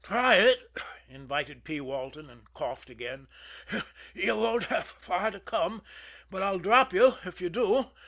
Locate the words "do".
7.51-7.91